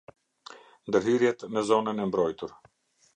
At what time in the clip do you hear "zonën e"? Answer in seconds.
1.69-2.11